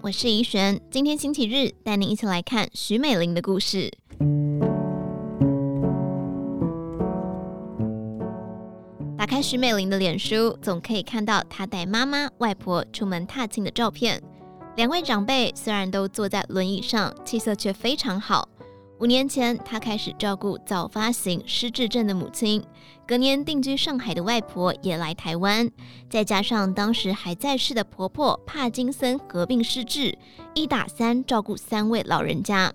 [0.00, 0.80] 我是怡璇。
[0.90, 3.90] 今天星期日，带您一起来看徐美玲的故事。
[9.18, 14.22] 打开徐美玲的脸书，总可以看到她带妈妈、外婆出门踏青的照片。
[14.76, 18.48] 两位长辈虽然都坐在轮椅上，气色却非常好。
[18.98, 22.64] 五年前，她开始照顾早发型失智症的母亲。
[23.06, 25.70] 隔年定居上海的外婆也来台湾，
[26.08, 30.16] 再加上当时还在世的婆婆帕金森合并失智，
[30.54, 32.72] 一打三照顾三位老人家。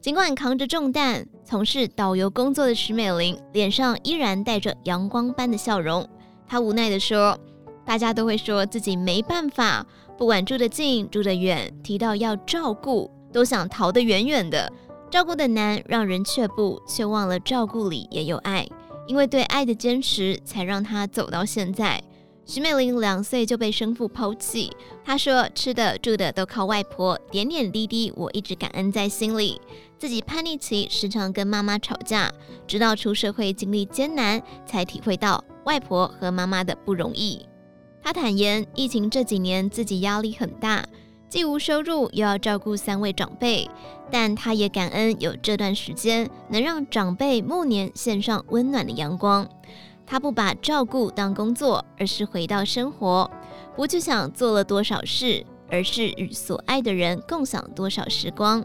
[0.00, 6.08] 尽管扛着重担，从事导游工作的徐美玲脸上依然带着阳光般的笑容。
[6.46, 7.36] 她无奈地说
[7.84, 9.84] ：“大家都会说自己没办法，
[10.16, 14.72] 不管住得近住得远，提到要照顾，都想逃得远远的。”
[15.10, 18.66] 照顾的难，让人却步，却忘了照顾里也有爱。
[19.06, 22.02] 因为对爱的坚持，才让她走到现在。
[22.44, 24.70] 徐美玲两岁就被生父抛弃，
[25.04, 29.60] 她说吃的住的都靠外婆，点点滴滴我一直感恩在心里。
[29.98, 32.32] 自己叛逆期时常跟妈妈吵架，
[32.66, 37.46] 直到出社会经历艰难，才体会到外婆和妈妈的不容易。
[38.02, 40.84] 她坦言，疫情这几年自己压力很大。
[41.28, 43.68] 既无收入，又要照顾三位长辈，
[44.10, 49.48] 但他也感恩有这段时间能让长辈暮年献上温暖的阳光。
[50.06, 53.28] 他不把照顾当工作，而是回到生活，
[53.74, 58.64] 不去想做了多少事，而是与所爱的人共享多少时光。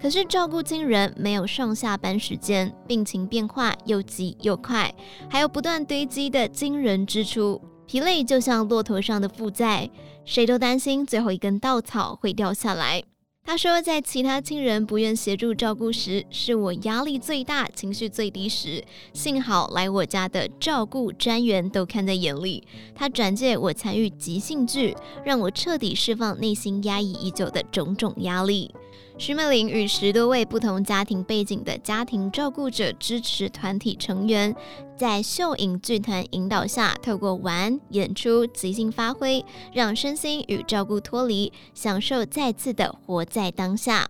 [0.00, 4.94] 可是照顾亲人没有上下班时间，病情变化又急又快，
[5.28, 7.60] 还有不断堆积的惊人支出。
[7.88, 9.88] 疲累就像骆驼上的负债，
[10.26, 13.02] 谁都担心最后一根稻草会掉下来。
[13.42, 18.84] 他说，在其他亲人不愿协助照顾时，是我压力最大、情绪最低时。
[19.14, 22.62] 幸好来我家的照顾专员都看在眼里，
[22.94, 24.94] 他转介我参与即兴剧，
[25.24, 28.70] 让我彻底释放内心压抑已久的种种压力。
[29.16, 34.54] 徐美玲与十多位不同家庭背景的家庭照顾者支持团体成员，
[34.96, 44.08] 在秀影剧团引导下，透过玩、演出、即兴发挥，让身心与照顾脱离，享受再次的活在当下。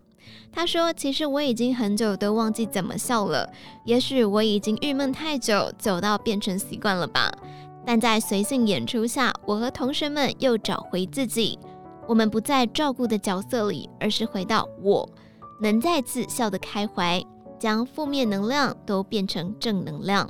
[0.53, 3.51] 她说：“其实我已经很久都忘记怎么笑了，
[3.85, 7.33] 也许我已经郁闷太久，走到变成习惯了吧。
[7.87, 11.59] 但在随性演出下，我和同学们又找回自己。”
[12.09, 15.07] 我们不在照顾的角色里，而是回到我
[15.61, 17.23] 能再次笑得开怀，
[17.59, 20.29] 将负面能量都变成正能量。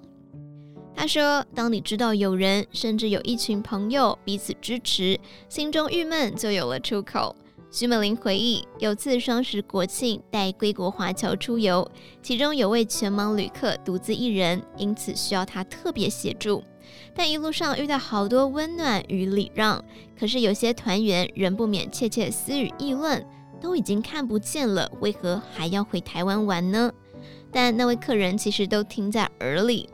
[0.92, 5.16] 他说：“当你知道有人，甚至有一群朋友彼此支持，
[5.48, 7.36] 心中郁闷就有了出口。”
[7.70, 11.86] 徐美玲回忆，有次双十国庆带归国华侨出游，
[12.22, 16.64] 其中有位全盲旅客独自一人，因此需要他特别协助。
[17.14, 19.84] 但一路上遇到好多温暖与礼让，
[20.18, 23.22] 可是有些团员仍不免窃窃私语议论：
[23.60, 26.90] 都已经看不见了，为何还要回台湾玩呢？
[27.52, 29.90] 但那位客人其实都听在耳里。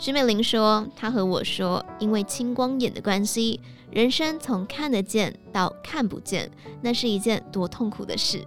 [0.00, 6.50] 徐美玲说：“她和我说，因为青光眼的关系，人生从看得见到看不见，
[6.80, 8.42] 那是一件多痛苦的事。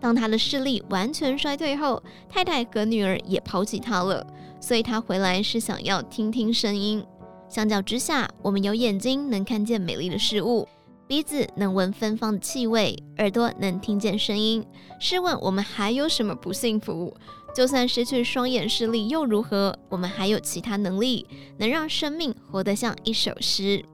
[0.00, 4.26] 当她的视力完全衰退后，太太和女儿也抛弃她了，
[4.58, 7.04] 所以她回来是想要听听声音。”
[7.46, 10.66] 相较之下，我们有眼睛能看见美丽的事物，
[11.08, 14.66] 鼻子能闻芬芳的气味，耳朵能听见声音。
[14.98, 17.14] 试问我们还有什么不幸福？
[17.54, 19.78] 就算失去双眼视力又如何？
[19.88, 21.24] 我们还有其他能力，
[21.58, 23.84] 能让生命活得像一首诗。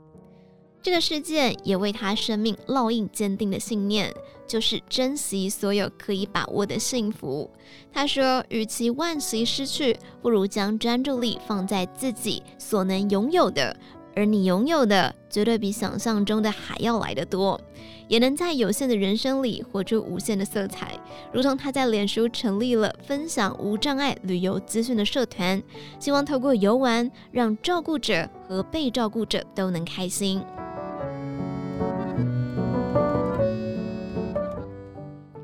[0.80, 4.12] 这个世界也为他生命烙印坚定的信念，
[4.48, 7.48] 就是珍惜所有可以把握的幸福。
[7.92, 13.76] 他说：“与其惋惜失去，不如将专注力放在自己所能拥有的，
[14.14, 17.60] 而你拥有的绝对比想象中的还要来得多，
[18.08, 20.98] 也能在有限的人生里活出无限的色彩。”
[21.32, 25.62] 如同他在脸书成立了分享无障碍旅游资讯的社团，
[25.98, 30.42] 希望透过游玩，让照顾者和被照顾者都能开心。